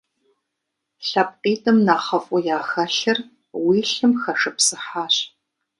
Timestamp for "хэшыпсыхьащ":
4.21-5.15